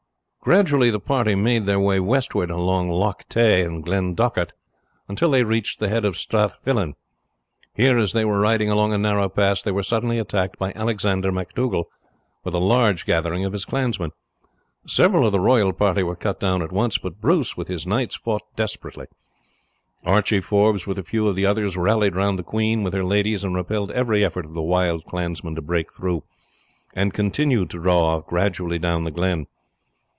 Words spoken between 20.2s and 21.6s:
Forbes with a few of the